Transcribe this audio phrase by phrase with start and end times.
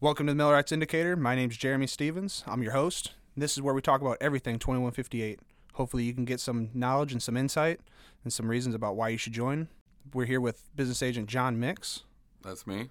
[0.00, 1.16] Welcome to the Millwrights Indicator.
[1.16, 2.44] My name's Jeremy Stevens.
[2.46, 3.14] I'm your host.
[3.36, 5.40] This is where we talk about everything 2158.
[5.72, 7.80] Hopefully, you can get some knowledge and some insight
[8.22, 9.66] and some reasons about why you should join.
[10.14, 12.04] We're here with business agent Jon Mix.
[12.44, 12.90] That's me.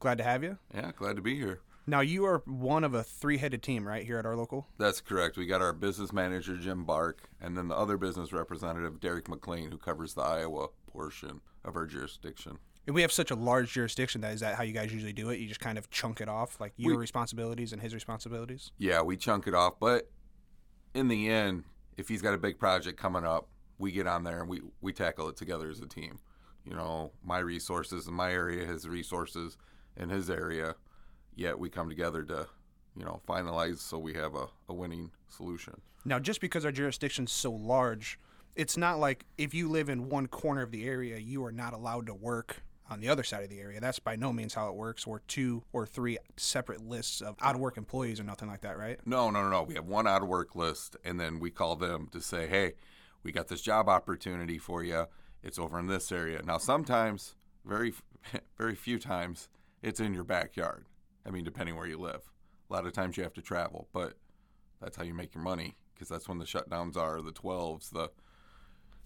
[0.00, 0.58] Glad to have you.
[0.74, 1.60] Yeah, glad to be here.
[1.86, 4.66] Now, you are one of a three headed team, right, here at our local?
[4.76, 5.36] That's correct.
[5.36, 9.70] We got our business manager, Jim Bark, and then the other business representative, Derek McLean,
[9.70, 12.58] who covers the Iowa portion of our jurisdiction.
[12.90, 15.30] And we have such a large jurisdiction that is that how you guys usually do
[15.30, 15.38] it?
[15.38, 18.72] You just kind of chunk it off, like your We- responsibilities and his responsibilities?
[18.78, 20.10] Yeah, we chunk it off, but
[20.92, 21.62] in the end,
[21.96, 23.46] if he's got a big project coming up,
[23.78, 26.18] we get on there and we, we tackle it together as a team.
[26.64, 29.56] You know, my resources in my area, his resources
[29.96, 30.74] in his area,
[31.36, 32.48] yet we come together to,
[32.96, 35.80] you know, finalize so we have a, a winning solution.
[36.04, 38.18] Now, just because our jurisdiction's so large,
[38.56, 41.72] it's not like if you live in one corner of the area, you are not
[41.72, 43.80] allowed to work on the other side of the area.
[43.80, 47.54] That's by no means how it works, or two or three separate lists of out
[47.54, 48.98] of work employees or nothing like that, right?
[49.06, 49.62] No, no, no, no.
[49.62, 52.72] We have one out of work list, and then we call them to say, hey,
[53.22, 55.06] we got this job opportunity for you.
[55.42, 56.42] It's over in this area.
[56.44, 57.94] Now, sometimes, very,
[58.58, 59.48] very few times,
[59.82, 60.86] it's in your backyard.
[61.24, 62.30] I mean, depending where you live.
[62.68, 64.14] A lot of times you have to travel, but
[64.80, 68.10] that's how you make your money because that's when the shutdowns are, the 12s, the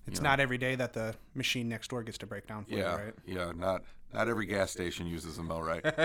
[0.07, 0.31] It's know.
[0.31, 3.05] not every day that the machine next door gets to break down for yeah, you,
[3.05, 3.15] right?
[3.27, 3.53] yeah.
[3.57, 5.85] Not not every gas station uses a millwright.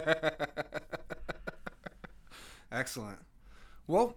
[2.71, 3.19] Excellent.
[3.87, 4.15] Well,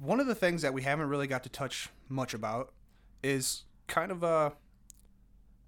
[0.00, 2.72] one of the things that we haven't really got to touch much about
[3.22, 4.52] is kind of a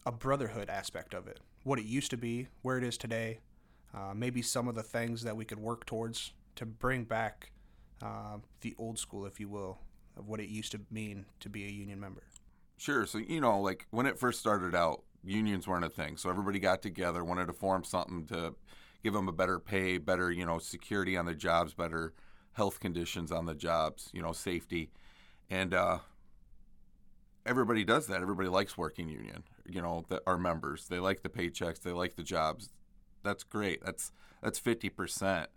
[0.07, 1.41] a brotherhood aspect of it.
[1.63, 3.41] What it used to be, where it is today,
[3.95, 7.51] uh, maybe some of the things that we could work towards to bring back
[8.03, 9.79] uh, the old school, if you will,
[10.17, 12.23] of what it used to mean to be a union member.
[12.81, 13.05] Sure.
[13.05, 16.17] So, you know, like when it first started out, unions weren't a thing.
[16.17, 18.55] So everybody got together, wanted to form something to
[19.05, 22.15] give them a better pay, better, you know, security on the jobs, better
[22.55, 24.89] health conditions on the jobs, you know, safety.
[25.51, 25.99] And uh,
[27.45, 28.23] everybody does that.
[28.23, 30.89] Everybody likes working union, you know, the, our members.
[30.89, 32.71] They like the paychecks, they like the jobs.
[33.23, 33.85] That's great.
[33.85, 34.11] That's
[34.43, 35.49] that's 50%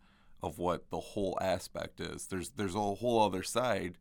[0.42, 2.28] of what the whole aspect is.
[2.28, 3.98] There's there's a whole other side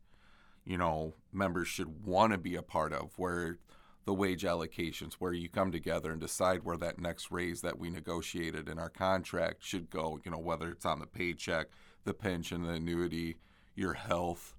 [0.65, 3.57] you know members should want to be a part of where
[4.05, 7.89] the wage allocations where you come together and decide where that next raise that we
[7.89, 11.67] negotiated in our contract should go you know whether it's on the paycheck
[12.03, 13.37] the pension the annuity
[13.75, 14.55] your health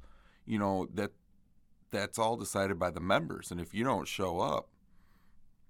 [0.47, 1.11] you know that
[1.95, 3.51] that's all decided by the members.
[3.51, 4.69] And if you don't show up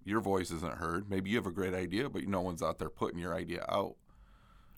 [0.07, 1.09] your voice isn't heard.
[1.09, 3.95] Maybe you have a great idea but no one's out there putting your idea out.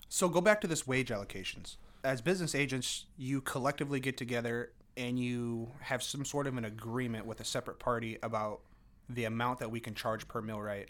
[0.07, 1.75] So go back to this wage allocations.
[2.03, 7.25] As business agents, you collectively get together and you have some sort of an agreement
[7.25, 8.61] with a separate party about
[9.09, 10.89] the amount that we can charge per millwright.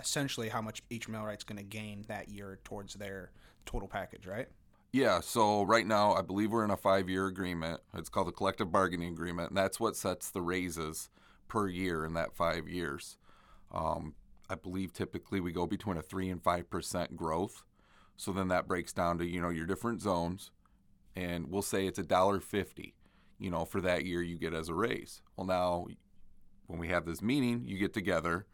[0.00, 3.30] Essentially, how much each millwright's going to gain that year towards their
[3.66, 4.48] total package, right?
[4.92, 7.80] Yeah, so right now I believe we're in a five year agreement.
[7.94, 11.10] It's called a collective bargaining agreement, and that's what sets the raises
[11.48, 13.18] per year in that five years.
[13.72, 14.14] Um,
[14.48, 17.64] I believe typically we go between a three and five percent growth.
[18.16, 20.50] So then that breaks down to you know your different zones,
[21.16, 22.94] and we'll say it's a dollar fifty,
[23.38, 25.22] you know, for that year you get as a raise.
[25.36, 25.86] Well, now
[26.66, 28.46] when we have this meeting, you get together.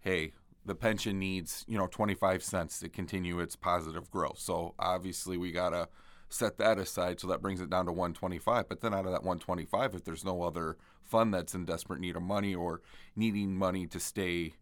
[0.00, 0.32] Hey,
[0.64, 4.38] the pension needs you know 25 cents to continue its positive growth.
[4.38, 5.88] So obviously we gotta
[6.28, 7.20] set that aside.
[7.20, 8.68] So that brings it down to 125.
[8.68, 12.16] But then out of that 125, if there's no other fund that's in desperate need
[12.16, 12.80] of money or
[13.14, 14.54] needing money to stay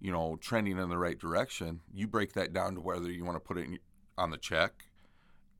[0.00, 3.36] you know, trending in the right direction, you break that down to whether you want
[3.36, 3.78] to put it in,
[4.16, 4.86] on the check,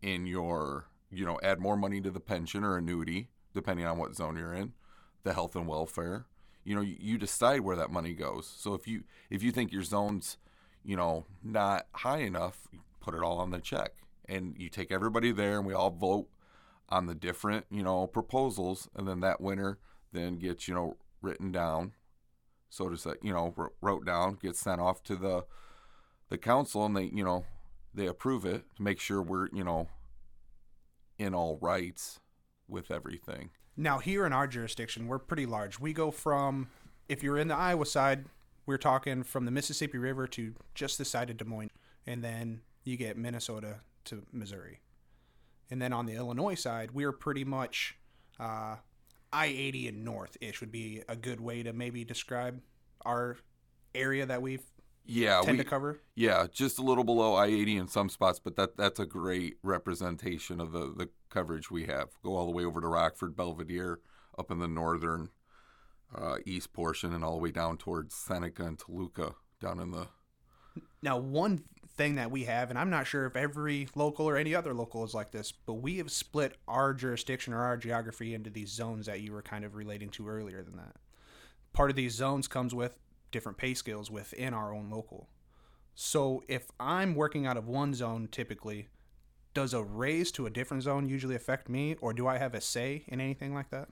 [0.00, 4.14] in your, you know, add more money to the pension or annuity, depending on what
[4.14, 4.72] zone you're in,
[5.22, 6.26] the health and welfare.
[6.64, 8.46] You know, you, decide where that money goes.
[8.46, 10.36] So if you if you think your zone's,
[10.84, 12.68] you know, not high enough,
[13.00, 13.92] put it all on the check,
[14.28, 16.28] and you take everybody there, and we all vote
[16.90, 19.78] on the different, you know, proposals, and then that winner
[20.12, 21.92] then gets, you know, written down
[22.70, 25.44] so to say, you know, wrote down, gets sent off to the
[26.28, 27.44] the council, and they, you know,
[27.92, 29.88] they approve it to make sure we're, you know,
[31.20, 32.18] in all rights
[32.66, 33.50] with everything.
[33.76, 35.78] Now, here in our jurisdiction, we're pretty large.
[35.78, 36.68] We go from,
[37.08, 38.24] if you're in the Iowa side,
[38.66, 41.70] we're talking from the Mississippi River to just the side of Des Moines.
[42.06, 44.80] And then you get Minnesota to Missouri.
[45.70, 47.96] And then on the Illinois side, we're pretty much
[48.38, 48.76] uh,
[49.32, 52.60] I 80 and north ish would be a good way to maybe describe
[53.04, 53.36] our
[53.94, 54.60] area that we
[55.04, 56.00] Yeah, tend we, to cover.
[56.14, 59.56] yeah, just a little below I eighty in some spots, but that that's a great
[59.62, 62.10] representation of the the coverage we have.
[62.22, 63.96] Go all the way over to Rockford, Belvidere,
[64.38, 65.30] up in the northern
[66.14, 70.08] uh, east portion, and all the way down towards Seneca and Toluca, down in the
[71.02, 71.64] Now, one
[71.96, 75.04] thing that we have, and I'm not sure if every local or any other local
[75.04, 79.06] is like this, but we have split our jurisdiction or our geography into these zones
[79.06, 80.96] that you were kind of relating to earlier than that.
[81.72, 82.98] Part of these zones comes with
[83.30, 85.28] different pay scales within our own local.
[85.94, 88.88] So if I'm working out of one zone typically,
[89.52, 92.60] does a raise to a different zone usually affect me, or do I have a
[92.60, 93.88] say in anything like that?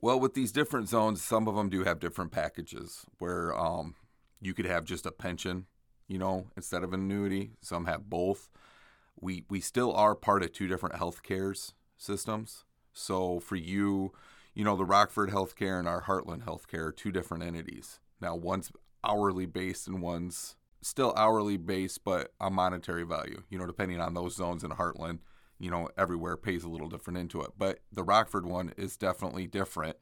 [0.00, 3.94] Well, with these different zones, some of them do have different packages where um,
[4.40, 5.66] you could have just a pension,
[6.08, 7.50] you know, instead of an annuity.
[7.60, 8.48] Some have both.
[9.20, 12.64] We we still are part of two different health cares systems.
[12.94, 14.12] So for you,
[14.54, 18.00] you know, the Rockford Healthcare and our Heartland Healthcare are two different entities.
[18.20, 18.70] Now, one's
[19.04, 23.42] hourly based and one's still hourly based, but a monetary value.
[23.48, 25.18] You know, depending on those zones in Heartland,
[25.58, 27.52] you know, everywhere pays a little different into it.
[27.58, 29.96] But the Rockford one is definitely different,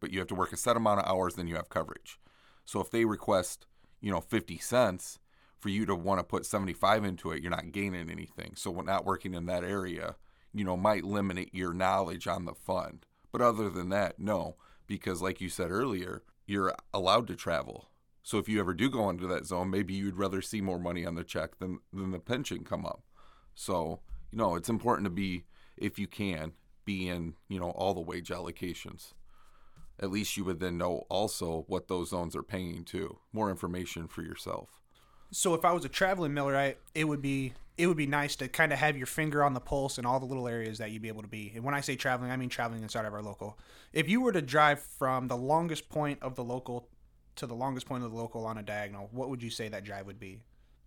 [0.00, 2.20] but you have to work a set amount of hours, then you have coverage.
[2.64, 3.66] So if they request,
[4.00, 5.18] you know, 50 cents
[5.58, 8.52] for you to want to put 75 into it, you're not gaining anything.
[8.54, 10.16] So when not working in that area,
[10.52, 13.06] you know, might limit your knowledge on the fund.
[13.32, 14.56] But other than that, no,
[14.86, 17.90] because like you said earlier, you're allowed to travel.
[18.22, 21.06] So if you ever do go into that zone, maybe you'd rather see more money
[21.06, 23.02] on the check than than the pension come up.
[23.54, 24.00] So
[24.30, 25.44] you know, it's important to be,
[25.76, 26.52] if you can,
[26.84, 29.14] be in, you know, all the wage allocations.
[30.00, 33.18] At least you would then know also what those zones are paying to.
[33.32, 34.80] More information for yourself.
[35.30, 38.48] So if I was a traveling millwright, it would be it would be nice to
[38.48, 41.00] kind of have your finger on the pulse in all the little areas that you'd
[41.02, 41.52] be able to be.
[41.54, 43.56] And when I say traveling, I mean traveling inside of our local.
[43.92, 46.88] If you were to drive from the longest point of the local
[47.36, 49.84] to the longest point of the local on a diagonal, what would you say that
[49.84, 50.40] drive would be?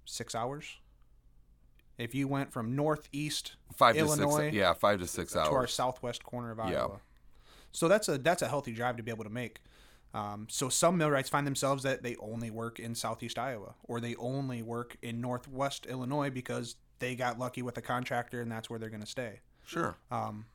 [0.06, 0.66] Six hours?
[1.98, 5.68] If you went from northeast Five Illinois to six, yeah, five to six to our
[5.68, 6.72] southwest corner of Iowa.
[6.72, 6.98] Yeah.
[7.72, 9.62] So that's a that's a healthy drive to be able to make.
[10.14, 14.16] Um, so some millwrights find themselves that they only work in southeast Iowa or they
[14.16, 18.78] only work in northwest Illinois because they got lucky with a contractor and that's where
[18.78, 19.40] they're going to stay.
[19.64, 19.96] Sure.
[20.10, 20.46] Um,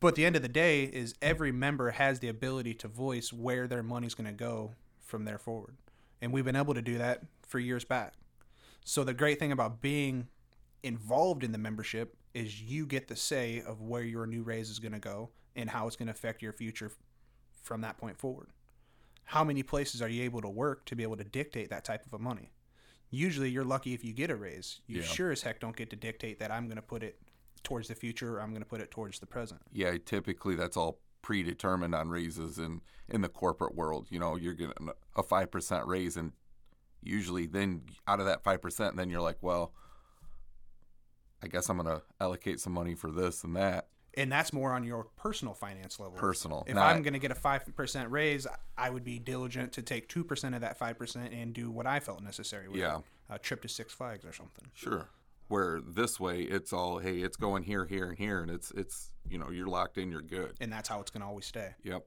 [0.00, 3.32] but at the end of the day, is every member has the ability to voice
[3.32, 5.76] where their money's going to go from there forward,
[6.20, 8.14] and we've been able to do that for years back.
[8.84, 10.28] So the great thing about being
[10.82, 14.78] involved in the membership is you get the say of where your new raise is
[14.78, 16.92] going to go and how it's going to affect your future
[17.66, 18.48] from that point forward.
[19.24, 22.06] How many places are you able to work to be able to dictate that type
[22.06, 22.52] of a money?
[23.10, 24.80] Usually you're lucky if you get a raise.
[24.86, 25.06] You Yeah.
[25.06, 27.20] sure as heck don't get to dictate that I'm going to put it
[27.64, 29.60] towards the future or I'm going to put it towards the present.
[29.72, 34.06] Yeah, typically that's all predetermined on raises in in the corporate world.
[34.10, 36.32] You know, you're getting a five percent raise, and
[37.02, 39.72] usually then out of that five percent, then you're like, well,
[41.42, 43.88] I guess I'm gonna allocate some money for this and that.
[44.16, 46.16] And that's more on your personal finance level.
[46.16, 48.46] Personal, If not- I'm going to get a 5% raise,
[48.78, 52.22] I would be diligent to take 2% of that 5% and do what I felt
[52.22, 53.00] necessary with Yeah.
[53.28, 54.70] A trip to Six Flags or something.
[54.72, 55.08] Sure.
[55.48, 59.12] Where this way, it's all hey, it's going here, here, and here, and it's it's
[59.28, 60.54] you know you're locked in, you're good.
[60.60, 61.74] And that's how it's going to always stay.
[61.84, 62.04] Yep.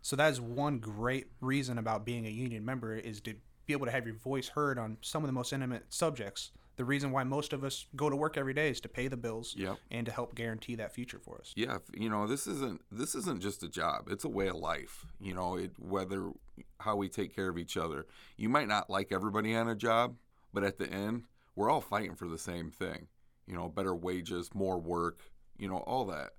[0.00, 3.34] So that is one great reason about being a union member is to
[3.66, 6.50] be able to have your voice heard on some of the most intimate subjects.
[6.82, 9.16] The reason why most of us go to work every day is to pay the
[9.16, 9.78] bills Yep.
[9.92, 11.52] and to help guarantee that future for us.
[11.54, 14.08] Yeah, you know, this isn't this isn't just a job.
[14.10, 15.06] It's a way of life.
[15.20, 16.32] You know, it whether
[16.80, 18.06] how we take care of each other.
[18.36, 20.16] You might not like everybody on a job,
[20.52, 21.22] but at the end,
[21.54, 23.06] we're all fighting for the same thing.
[23.46, 25.20] You know, better wages, more work,
[25.56, 26.30] you know, all that.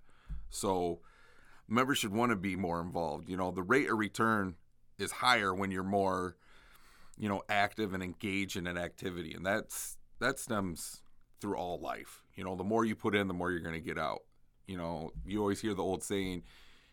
[0.50, 1.00] So
[1.69, 3.29] members should want to be more involved.
[3.29, 4.55] You know, the rate of return
[5.00, 6.35] is higher when you're more,
[7.17, 9.33] you know, active and engaged in an activity.
[9.33, 11.01] And that's that stems
[11.41, 12.24] through all life.
[12.36, 14.22] You know, the more you put in, the more you're going to get out.
[14.67, 16.43] You know, you always hear the old saying,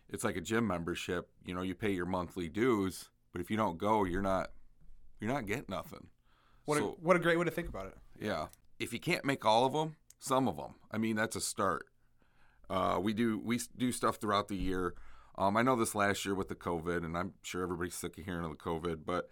[0.09, 1.29] it's like a gym membership.
[1.45, 4.51] You know, you pay your monthly dues, but if you don't go, you're not
[5.19, 6.07] you're not getting nothing.
[6.65, 7.97] What, So- a, what a great way to think about it.
[8.19, 8.47] Yeah.
[8.79, 10.73] If you can't make all of them, some of them.
[10.91, 11.85] I mean, that's a start.
[12.69, 14.95] Uh, we do we do stuff throughout the year.
[15.37, 18.25] Um, I know this last year with the COVID, and I'm sure everybody's sick of
[18.25, 19.29] hearing of the COVID, but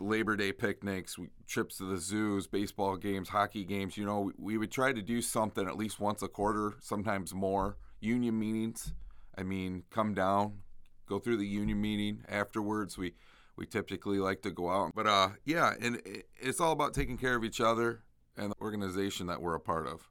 [0.00, 1.16] Labor Day picnics,
[1.46, 3.96] trips to the zoos, baseball games, hockey games.
[3.96, 7.76] You know, we, would try to do something at least once a quarter, sometimes more.
[8.00, 8.92] Union meetings.
[9.36, 10.60] I mean, come down,
[11.06, 12.96] go through the union meeting afterwards.
[12.96, 13.14] We
[13.56, 17.18] we typically like to go out, but uh, yeah, and it, it's all about taking
[17.18, 18.02] care of each other
[18.36, 20.08] and the organization that we're a part of.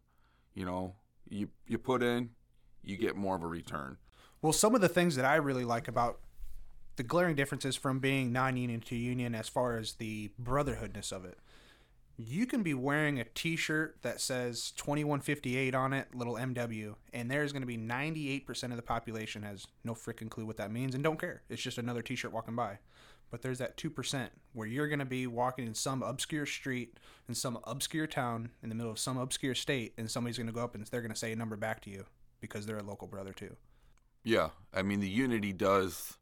[0.53, 0.96] You know,
[1.27, 2.29] you you put in,
[2.84, 3.98] you get more of a return.
[4.41, 6.19] Well, some of the things that I really like about
[7.00, 11.38] the glaring differences from being non-union to union, as far as the brotherhoodness of it,
[12.18, 17.53] you can be wearing a T-shirt that says 2158 on it, little MW, and there's
[17.53, 21.01] going to be 98% of the population has no freaking clue what that means and
[21.01, 21.41] don't care.
[21.48, 22.79] It's just another T-shirt walking by.
[23.32, 27.34] But there's that 2% where you're going to be walking in some obscure street in
[27.36, 30.65] some obscure town in the middle of some obscure state, and somebody's going to go
[30.65, 32.03] up and they're going to say a number back to you
[32.41, 33.56] because they're a local brother too.
[34.25, 36.18] Yeah, I mean the unity does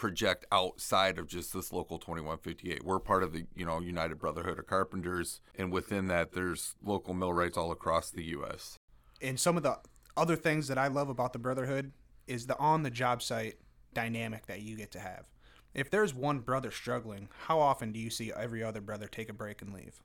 [0.00, 2.82] project outside of just this local 2158.
[2.82, 7.12] We're part of the, you know, United Brotherhood of Carpenters and within that there's local
[7.12, 8.78] millwrights all across the US.
[9.20, 9.78] And some of the
[10.16, 11.92] other things that I love about the brotherhood
[12.26, 13.56] is the on the job site
[13.92, 15.28] dynamic that you get to have.
[15.74, 19.34] If there's one brother struggling, how often do you see every other brother take a
[19.34, 20.00] break and leave?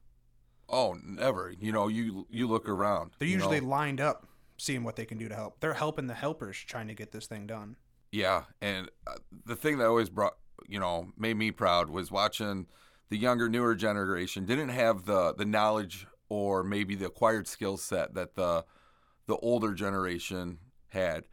[0.67, 1.53] Oh, never.
[1.57, 3.11] You know, you you look around.
[3.17, 3.67] They're usually know.
[3.67, 5.61] lined up seeing what they can do to help.
[5.61, 7.77] They're helping the helpers trying to get this thing done.
[8.15, 10.38] Yeah, and uh, the thing that always brought,
[10.69, 12.67] you know, made me proud was watching
[13.10, 18.13] the younger, newer generation didn't have the the knowledge or maybe the acquired skill set
[18.13, 18.63] that the
[19.27, 21.25] the older generation had,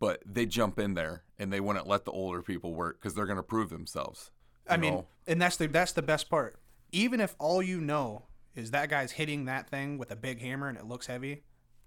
[0.00, 3.26] but they jump in there and they wouldn't let the older people work because they're
[3.26, 4.30] going to prove themselves.
[4.66, 6.56] I you mean, and that's the that's the best part.
[6.90, 8.22] Even if all you know
[8.54, 11.42] is that guy's hitting that thing with a big hammer and it looks heavy,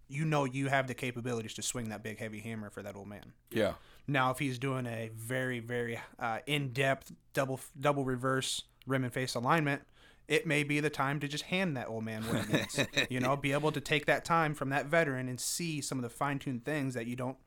[0.08, 3.08] you know you have the capabilities to swing that big heavy hammer for that old
[3.08, 3.34] man.
[3.50, 3.74] yeah,
[4.08, 9.14] Now, if he's doing a very very uh, in depth double double reverse rim and
[9.14, 9.84] face alignment,
[10.28, 12.80] it may be the time to just hand that old man what he needs.
[13.10, 16.04] you know, be able to take that time from that veteran and see some of
[16.04, 17.38] the fine tuned things that you don't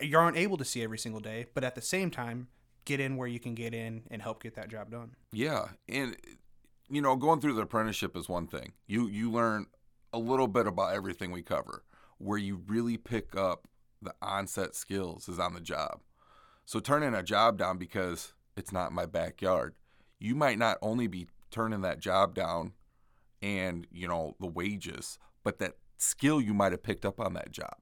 [0.00, 2.48] you aren't able to see every single day, but at the same time,
[2.84, 5.10] get in where you can get in and help get that job done.
[5.32, 6.16] yeah, and
[6.90, 8.72] you know, going through the apprenticeship is one thing.
[8.86, 9.66] You you learn
[10.12, 11.84] a little bit about everything we cover.
[12.18, 13.67] Where you really pick up
[14.00, 16.00] the onset skills is on the job.
[16.64, 19.74] So turning a job down because it's not my backyard,
[20.18, 22.72] you might not only be turning that job down
[23.40, 27.50] and, you know, the wages, but that skill you might have picked up on that
[27.50, 27.76] job.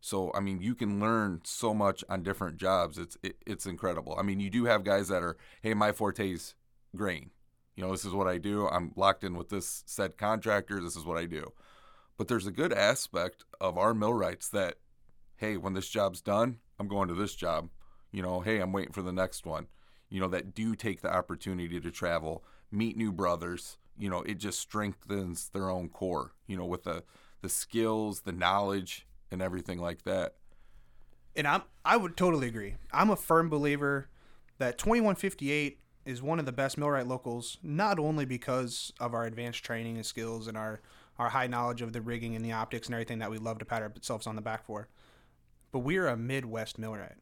[0.00, 2.98] So I mean, you can learn so much on different jobs.
[2.98, 4.16] It's it, it's incredible.
[4.18, 6.54] I mean, you do have guys that are, hey, my forte's
[6.96, 7.30] grain.
[7.76, 8.68] You know, this is what I do.
[8.68, 10.80] I'm locked in with this said contractor.
[10.80, 11.52] This is what I do.
[12.18, 14.74] But there's a good aspect of our millwrights that,
[15.42, 17.68] hey, when this job's done, I'm going to this job.
[18.12, 19.66] You know, hey, I'm waiting for the next one.
[20.08, 23.76] You know, that do take the opportunity to travel, meet new brothers.
[23.98, 26.32] You know, it just strengthens their own core.
[26.46, 27.02] You know, with the
[27.40, 30.34] the skills, the knowledge, and everything like that.
[31.34, 32.76] and I'm I would totally agree.
[32.92, 34.08] I'm a firm believer
[34.58, 39.64] that 2158 is one of the best millwright locals, not only because of our advanced
[39.64, 40.80] training and skills and our
[41.18, 43.64] our high knowledge of the rigging and the optics and everything that we love to
[43.64, 44.88] pat ourselves on the back for,
[45.72, 47.16] but we're a Midwest millwright.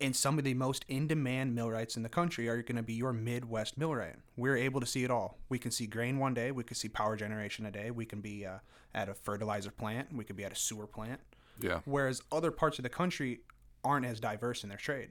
[0.00, 2.94] And some of the most in demand millwrights in the country are going to be
[2.94, 4.16] your Midwest millwright.
[4.36, 5.38] We're able to see it all.
[5.48, 6.50] We can see grain one day.
[6.50, 7.90] We can see power generation a day.
[7.90, 8.58] We can be uh,
[8.94, 10.12] at a fertilizer plant.
[10.12, 11.20] We could be at a sewer plant
[11.60, 11.80] Yeah.
[11.84, 13.40] whereas other parts of the country
[13.84, 15.10] aren't as diverse in their trade.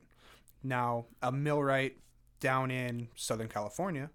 [0.62, 1.98] Now, a millwright
[2.39, 4.10] down in Southern California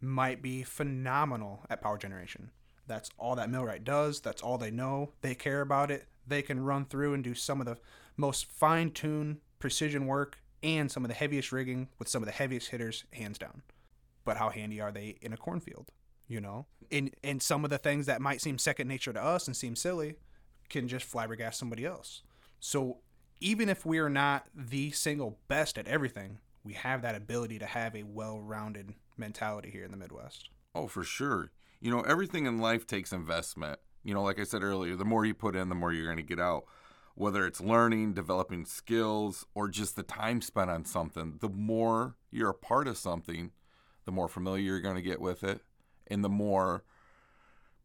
[0.00, 2.50] might be phenomenal at power generation.
[2.88, 4.20] That's all that millwright does.
[4.20, 5.12] That's all they know.
[5.20, 6.06] They care about it.
[6.26, 7.78] They can run through and do some of the
[8.16, 12.68] most fine-tuned precision work and some of the heaviest rigging with some of the heaviest
[12.68, 13.62] hitters, hands down.
[14.24, 15.90] But how handy are they in a cornfield?
[16.28, 19.46] You know, in in some of the things that might seem second nature to us
[19.46, 20.14] and seem silly,
[20.68, 22.22] can just flabbergast somebody else.
[22.60, 22.98] So
[23.40, 27.66] even if we are not the single best at everything, we have that ability to
[27.66, 30.48] have a well-rounded mentality here in the Midwest.
[30.74, 31.50] Oh, for sure.
[31.80, 33.80] You know, everything in life takes investment.
[34.04, 36.16] You know, like I said earlier, the more you put in, the more you're going
[36.16, 36.64] to get out.
[37.14, 42.50] Whether it's learning, developing skills, or just the time spent on something, the more you're
[42.50, 43.52] a part of something,
[44.06, 45.60] the more familiar you're going to get with it,
[46.06, 46.84] and the more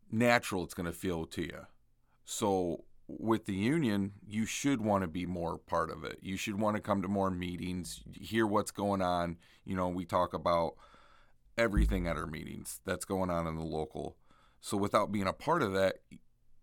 [0.10, 1.68] natural it's going to feel to you.
[2.24, 6.20] So, with the union, you should want to be more part of it.
[6.22, 9.38] You should want to come to more meetings, hear what's going on.
[9.66, 10.76] You know, we talk about
[11.58, 14.18] everything at our meetings that's going on in the local.
[14.62, 15.98] So without being a part of that,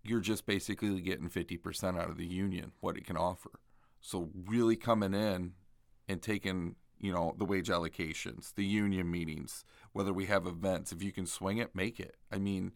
[0.02, 3.50] you're just basically getting 50% out of the union, what it can offer.
[4.00, 5.52] So really coming in
[6.08, 11.02] and taking, you know, the wage allocations, the union meetings, whether we have events, if
[11.02, 12.16] you can swing it, make it.
[12.30, 12.72] I mean,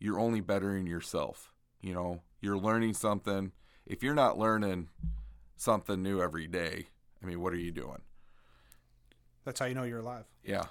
[0.00, 1.52] you're only bettering yourself.
[1.80, 3.52] You know, you're learning something.
[3.86, 4.88] If you're not learning
[5.56, 6.88] something new every day,
[7.22, 8.02] I mean, what are you doing?
[9.44, 10.24] That's how you know you're alive.
[10.44, 10.64] Yeah.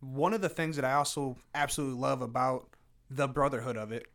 [0.00, 2.68] One of the things that I also absolutely love about
[3.10, 4.06] the brotherhood of it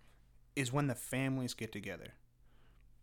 [0.56, 2.14] is when the families get together.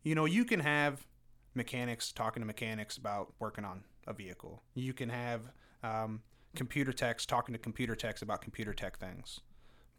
[0.02, 1.06] You know, you can have
[1.54, 4.62] mechanics talking to mechanics about working on a vehicle.
[4.74, 5.42] You can have
[5.82, 6.22] um,
[6.54, 9.40] computer techs talking to computer techs about computer tech things.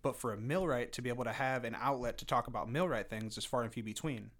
[0.01, 3.09] But for a millwright to be able to have an outlet to talk about millwright
[3.09, 4.31] things is far and few between.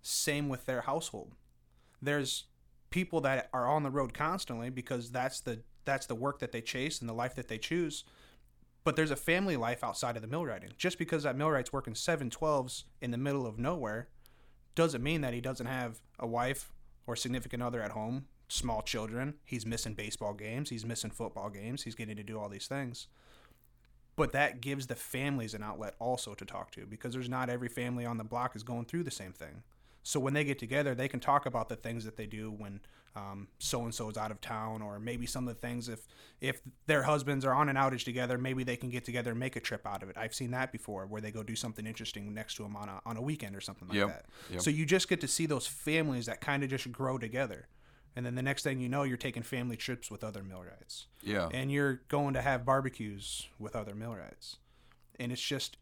[0.00, 1.32] Same with their household.
[2.00, 2.44] There's
[2.90, 6.60] people that are on the road constantly because that's the that's the work that they
[6.60, 8.04] chase and the life that they choose.
[8.84, 10.76] But there's a family life outside of the millwrighting.
[10.76, 14.08] Just because that millwright's working 712s in the middle of nowhere
[14.74, 16.72] doesn't mean that he doesn't have a wife
[17.06, 19.34] or significant other at home, small children.
[19.44, 23.06] He's missing baseball games, he's missing football games, he's getting to do all these things.
[24.16, 27.68] But that gives the families an outlet also to talk to because there's not every
[27.68, 29.62] family on the block is going through the same thing.
[30.02, 32.80] So when they get together, they can talk about the things that they do when
[33.58, 36.06] so and so is out of town, or maybe some of the things if
[36.40, 39.54] if their husbands are on an outage together, maybe they can get together and make
[39.54, 40.16] a trip out of it.
[40.16, 43.00] I've seen that before, where they go do something interesting next to them on a
[43.04, 44.24] on a weekend or something like Yep, that.
[44.50, 44.60] yep.
[44.62, 47.68] So you just get to see those families that kind of just grow together,
[48.16, 51.48] and then the next thing you know, you're taking family trips with other millwrights Yeah.
[51.52, 54.56] and you're going to have barbecues with other millwrights
[55.20, 55.76] and it's just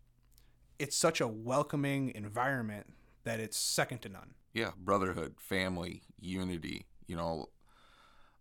[0.80, 2.86] it's such a welcoming environment
[3.24, 4.34] that it's second to none.
[4.52, 7.46] Yeah brotherhood family unity you know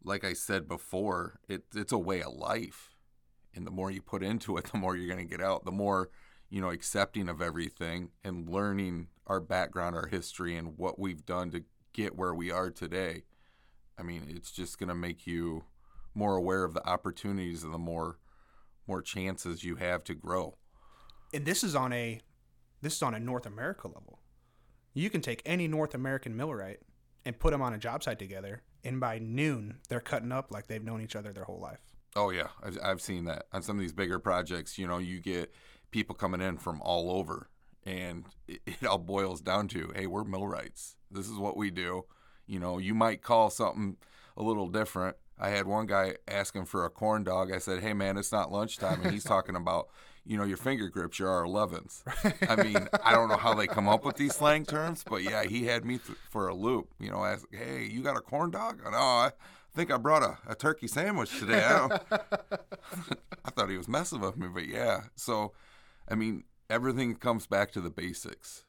[0.04, 2.90] like i said before it, it's a way of life.
[3.56, 5.72] And the more you put into it the more you're going to get out the
[5.72, 6.10] more
[6.50, 11.52] you know accepting of everything and learning our background our history and what we've done
[11.52, 13.24] to get where we are today.
[13.98, 15.66] I mean it's just going to make you
[16.14, 18.18] more aware of the opportunities and the more
[18.88, 20.58] more chances you have to grow.
[21.34, 22.22] And this is on a
[22.82, 24.19] this is on a north america level
[25.00, 26.80] you can take any north american millwright
[27.26, 30.68] and put them on a job site together and by noon they're cutting up like
[30.68, 33.76] they've known each other their whole life Oh yeah, I've I've seen that on some
[33.76, 34.78] of these bigger projects.
[34.78, 35.54] You know, you get
[35.92, 37.50] people coming in from all over,
[37.86, 40.96] and it, it all boils down to, hey, we're millwrights.
[41.12, 42.06] This is what we do.
[42.48, 43.98] You know, you might call something
[44.36, 45.18] a little different.
[45.40, 47.52] I had one guy asking for a corn dog.
[47.52, 49.88] I said, hey man, it's not lunchtime, and he's talking about,
[50.26, 52.04] you know, your finger grips, your R11s.
[52.50, 55.44] I mean, I don't know how they come up with these slang terms, but yeah,
[55.44, 56.90] he had me th- for a loop.
[57.00, 58.82] You know, ask, hey, you got a corn dog?
[58.84, 59.32] No, oh, I
[59.74, 61.64] think I brought a, a turkey sandwich today.
[61.64, 62.00] I,
[63.46, 65.04] I thought he was messing with me, but yeah.
[65.16, 65.54] So,
[66.10, 68.66] I mean, everything comes back to the basics.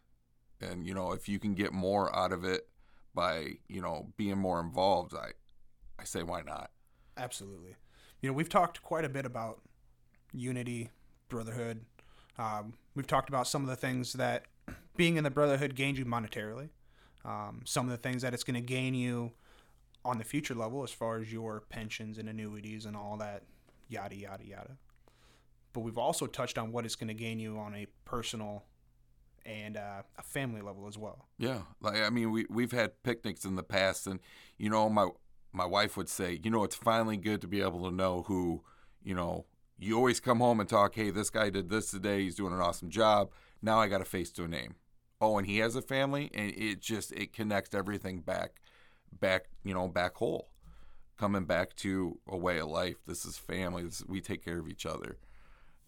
[0.60, 2.68] And, you know, if you can get more out of it
[3.14, 5.30] by, you know, being more involved, I,
[6.00, 6.70] I say, why not?
[7.16, 7.76] Absolutely.
[8.22, 9.60] You know, we've talked quite a bit about
[10.32, 10.90] unity,
[11.28, 11.84] brotherhood.
[12.38, 14.46] Um, we've talked about some of the things that
[14.96, 16.70] being in the brotherhood gains you monetarily.
[17.24, 19.32] Um, some of the things that it's going to gain you
[20.04, 23.42] on the future level as far as your pensions and annuities and all that,
[23.88, 24.78] yada, yada, yada.
[25.74, 28.64] But we've also touched on what it's going to gain you on a personal
[29.44, 31.26] and uh, a family level as well.
[31.38, 34.20] Yeah, like I mean, we we've had picnics in the past, and
[34.58, 35.08] you know, my
[35.52, 38.62] my wife would say, you know, it's finally good to be able to know who,
[39.02, 39.46] you know,
[39.78, 42.60] you always come home and talk, hey, this guy did this today, he's doing an
[42.60, 43.30] awesome job.
[43.62, 44.74] Now I got a face to a name.
[45.20, 48.60] Oh, and he has a family, and it just it connects everything back,
[49.12, 50.48] back, you know, back whole,
[51.18, 52.96] coming back to a way of life.
[53.06, 53.84] This is family.
[53.84, 55.18] This, we take care of each other,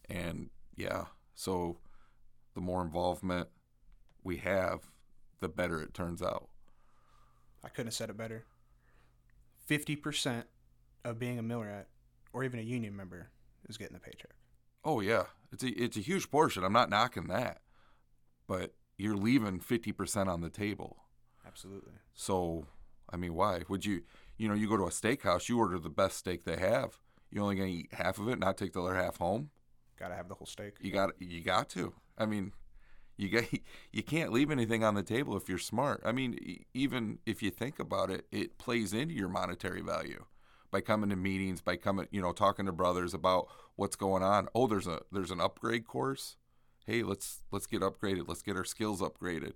[0.08, 1.78] and yeah, so
[2.54, 3.48] the more involvement
[4.22, 4.90] we have,
[5.40, 6.48] the better it turns out.
[7.64, 8.44] I couldn't have said it better.
[9.68, 10.44] 50%
[11.04, 11.86] of being a millwright
[12.32, 13.30] or even a union member
[13.68, 14.34] is getting the paycheck.
[14.84, 16.64] Oh yeah, it's a it's a huge portion.
[16.64, 17.60] I'm not knocking that,
[18.48, 20.96] but you're leaving fifty percent on the table.
[21.46, 21.92] Absolutely.
[22.14, 22.66] So,
[23.10, 24.02] I mean, why would you?
[24.38, 26.98] You know, you go to a steakhouse, you order the best steak they have.
[27.30, 29.50] You're only gonna eat half of it, not take the other half home.
[29.98, 30.74] Got to have the whole steak.
[30.80, 31.94] You got you got to.
[32.18, 32.52] I mean,
[33.22, 33.48] you get
[33.92, 36.02] you can't leave anything on the table if you're smart.
[36.04, 40.24] I mean, even if you think about it, it plays into your monetary value
[40.70, 44.48] by coming to meetings, by coming, you know, talking to brothers about what's going on.
[44.54, 46.36] Oh, there's a there's an upgrade course.
[46.84, 48.26] Hey, let's let's get upgraded.
[48.26, 49.52] Let's get our skills upgraded.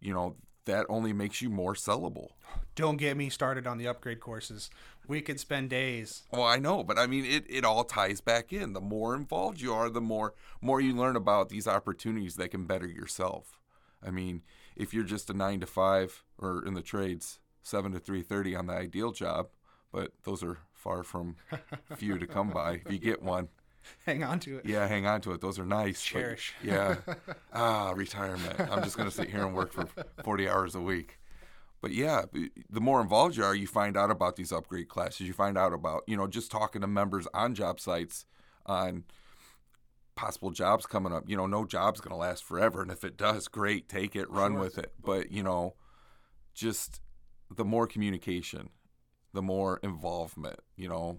[0.00, 2.30] You know, that only makes you more sellable.
[2.74, 4.70] Don't get me started on the upgrade courses.
[5.06, 6.22] We could spend days.
[6.30, 8.72] Well, I know, but I mean, it, it all ties back in.
[8.72, 12.64] The more involved you are, the more more you learn about these opportunities that can
[12.64, 13.58] better yourself.
[14.02, 14.42] I mean,
[14.76, 18.56] if you're just a nine to five or in the trades, seven to three thirty
[18.56, 19.48] on the ideal job,
[19.92, 21.36] but those are far from
[21.96, 22.80] few to come by.
[22.84, 23.48] If you get one,
[24.06, 24.66] Hang on to it.
[24.66, 25.40] yeah, hang on to it.
[25.40, 26.02] Those are nice.
[26.02, 26.54] but- Cherish.
[26.62, 26.96] yeah.
[27.52, 28.58] Ah, retirement.
[28.60, 29.86] I'm just going to sit here and work for
[30.24, 31.18] 40 hours a week.
[31.80, 32.22] But yeah,
[32.70, 35.26] the more involved you are, you find out about these upgrade classes.
[35.26, 38.24] You find out about, you know, just talking to members on job sites
[38.66, 39.04] on
[40.16, 41.24] possible jobs coming up.
[41.28, 42.80] You know, no job's going to last forever.
[42.82, 44.60] And if it does, great, take it, run Sure.
[44.60, 44.92] with it.
[45.02, 45.74] But, you know,
[46.54, 47.00] just
[47.54, 48.70] the more communication,
[49.32, 51.18] the more involvement, you know,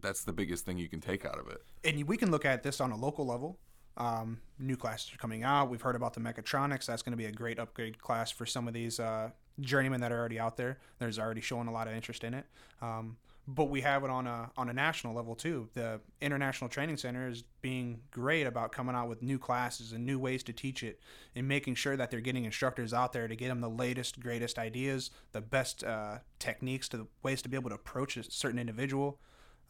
[0.00, 1.62] that's the biggest thing you can take out of it.
[1.84, 3.58] And we can look at this on a local level.
[3.96, 5.70] Um, new classes are coming out.
[5.70, 6.86] We've heard about the mechatronics.
[6.86, 10.10] That's going to be a great upgrade class for some of these uh, journeymen that
[10.10, 10.78] are already out there.
[10.98, 12.46] There's already showing a lot of interest in it.
[12.82, 15.68] Um, but we have it on a on a national level too.
[15.74, 20.18] The International Training Center is being great about coming out with new classes and new
[20.18, 20.98] ways to teach it,
[21.36, 24.58] and making sure that they're getting instructors out there to get them the latest, greatest
[24.58, 28.58] ideas, the best uh, techniques, to the ways to be able to approach a certain
[28.58, 29.20] individual.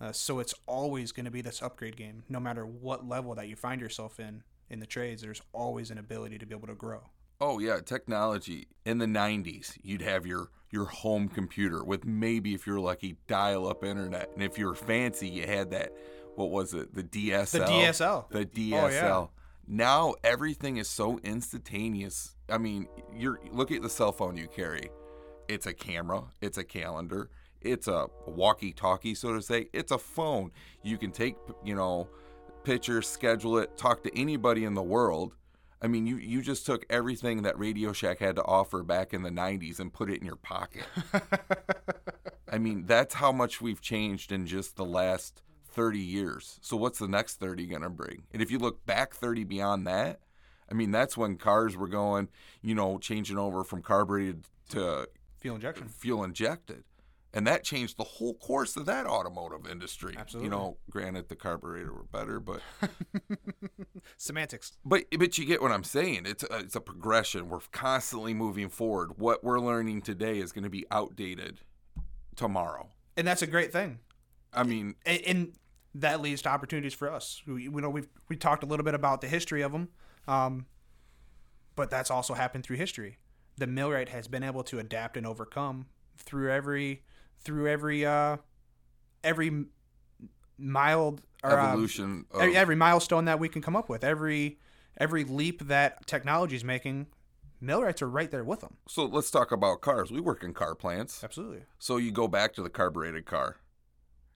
[0.00, 3.48] Uh, so it's always going to be this upgrade game, no matter what level that
[3.48, 5.22] you find yourself in in the trades.
[5.22, 7.00] There's always an ability to be able to grow.
[7.40, 8.68] Oh yeah, technology.
[8.84, 13.84] In the '90s, you'd have your your home computer with maybe if you're lucky dial-up
[13.84, 15.92] internet, and if you're fancy, you had that.
[16.34, 16.94] What was it?
[16.94, 17.52] The DSL.
[17.52, 18.30] The DSL.
[18.30, 18.82] The DSL.
[18.82, 19.26] Oh, yeah.
[19.66, 22.34] Now everything is so instantaneous.
[22.48, 24.90] I mean, you're look at the cell phone you carry.
[25.48, 26.24] It's a camera.
[26.40, 27.30] It's a calendar.
[27.64, 29.68] It's a walkie-talkie, so to say.
[29.72, 30.52] It's a phone.
[30.82, 32.08] You can take, you know,
[32.62, 35.34] pictures, schedule it, talk to anybody in the world.
[35.82, 39.22] I mean, you, you just took everything that Radio Shack had to offer back in
[39.22, 40.84] the 90s and put it in your pocket.
[42.50, 46.58] I mean, that's how much we've changed in just the last 30 years.
[46.62, 48.22] So, what's the next 30 going to bring?
[48.32, 50.20] And if you look back 30 beyond that,
[50.70, 52.28] I mean, that's when cars were going,
[52.62, 55.08] you know, changing over from carbureted to
[55.40, 55.88] Fuel injection.
[55.88, 56.84] fuel injected.
[57.34, 60.14] And that changed the whole course of that automotive industry.
[60.16, 60.46] Absolutely.
[60.46, 62.60] You know, granted the carburetor were better, but
[64.16, 64.72] Semantics.
[64.84, 66.26] but but you get what I'm saying.
[66.26, 67.48] It's a, it's a progression.
[67.48, 69.18] We're constantly moving forward.
[69.18, 71.60] What we're learning today is going to be outdated
[72.36, 72.90] tomorrow.
[73.16, 73.98] And that's a great thing.
[74.52, 75.52] I mean, and, and
[75.96, 77.42] that leads to opportunities for us.
[77.48, 79.88] We, we know we've we talked a little bit about the history of them,
[80.28, 80.66] um,
[81.74, 83.18] but that's also happened through history.
[83.56, 87.02] The millwright has been able to adapt and overcome through every
[87.44, 88.38] through every uh,
[89.22, 89.64] every
[90.58, 92.26] mild or, uh, evolution.
[92.32, 94.58] of, every, every milestone that we can come up with, every
[94.96, 97.06] every leap that technology is making.
[97.60, 98.76] Millwrights are right there with them.
[98.86, 100.10] so let's talk about cars.
[100.10, 101.24] We work in car plants.
[101.24, 101.62] Absolutely.
[101.78, 103.56] So you go back to the carbureted car.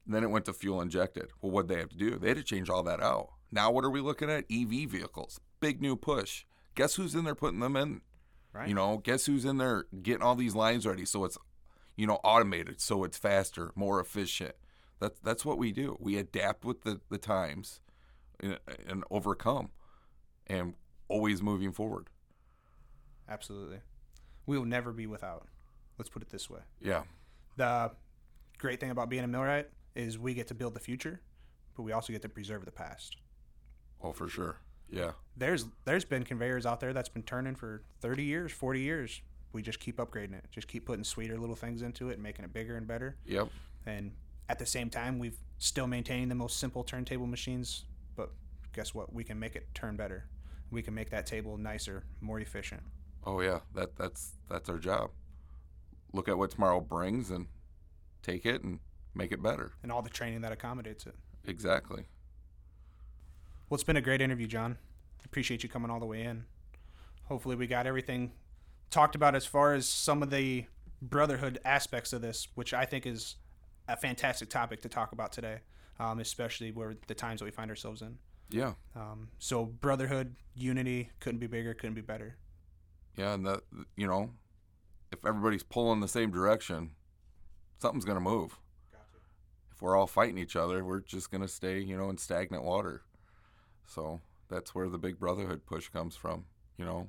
[0.06, 1.30] Then it went to fuel injected.
[1.42, 2.18] Well, what'd they have to do?
[2.18, 3.28] They had to change all that out.
[3.52, 4.44] Now what are we looking at?
[4.50, 5.40] EV vehicles.
[5.60, 6.44] Big new push.
[6.74, 8.00] Guess who's in there putting them in?
[8.54, 8.68] Right.
[8.68, 11.36] You know, guess who's in there getting all these lines ready so it's
[11.98, 14.54] you know automated, so it's faster, more efficient.
[15.00, 15.96] That's that's what we do.
[16.00, 17.80] We adapt with the, the times
[18.40, 19.70] and, and overcome
[20.46, 20.74] and
[21.08, 22.08] always moving forward.
[23.28, 23.80] Absolutely.
[24.46, 25.48] We will never be without.
[25.98, 26.60] Let's put it this way.
[26.80, 27.02] Yeah.
[27.56, 27.90] the
[28.58, 31.20] great thing about being a millwright is we get to build the future,
[31.76, 33.16] but we also get to preserve the past.
[34.00, 34.60] Oh, for sure.
[34.88, 35.12] Yeah.
[35.36, 39.20] There's there's been conveyors out there that's been turning for 30 years, 40 years.
[39.52, 40.44] We just keep upgrading it.
[40.50, 43.16] Just keep putting sweeter little things into it and making it bigger and better.
[43.26, 43.48] Yep.
[43.86, 44.12] And
[44.48, 47.84] at the same time, we've still maintaining the most simple turntable machines,
[48.16, 48.30] but
[48.72, 49.12] guess what?
[49.12, 50.24] We can make it turn better.
[50.70, 52.82] We can make that table nicer, more efficient.
[53.24, 55.10] Oh yeah, that that's that's our job.
[56.12, 57.46] Look at what tomorrow brings and
[58.22, 58.80] take it and
[59.14, 59.72] make it better.
[59.82, 61.14] And all the training that accommodates it.
[61.46, 62.04] Exactly.
[63.68, 64.78] Well, it's been a great interview, Jon.
[65.24, 66.44] Appreciate you coming all the way in.
[67.24, 68.32] Hopefully, we got everything
[68.90, 70.66] talked about as far as some of the
[71.00, 73.36] brotherhood aspects of this, which I think is
[73.88, 75.60] a fantastic topic to talk about today,
[75.98, 78.18] um, especially where the times that we find ourselves in.
[78.50, 78.74] Yeah.
[78.96, 82.36] Um, so, brotherhood, unity couldn't be bigger, couldn't be better.
[83.16, 83.60] Yeah, and that
[83.96, 84.30] you know,
[85.12, 86.90] if everybody's pulling the same direction,
[87.78, 88.58] something's gonna move.
[88.92, 89.04] Gotcha.
[89.72, 93.02] If we're all fighting each other, we're just gonna stay, you know, in stagnant water.
[93.86, 96.44] So that's where the big brotherhood push comes from.
[96.78, 97.08] You know,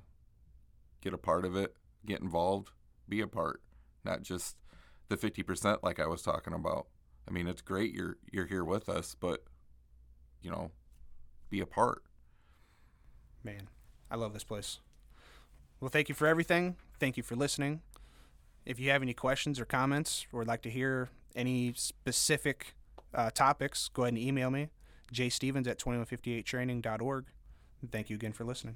[1.02, 2.72] get a part of it, get involved,
[3.08, 3.62] be a part,
[4.04, 4.58] not just
[5.10, 6.88] the fifty percent like I was talking about.
[7.28, 9.44] I mean, it's great you're you're here with us, but
[10.42, 10.72] you know,
[11.50, 12.04] be a part.
[13.44, 13.70] Man,
[14.12, 14.80] I love this place.
[15.80, 16.76] Well, thank you for everything.
[17.00, 17.82] Thank you for listening.
[18.66, 22.76] If you have any questions or comments or would like to hear any specific
[23.14, 24.70] uh, topics, go ahead and email me,
[25.14, 27.26] jstevens at 2158training.org.
[27.82, 28.76] And thank you again for listening.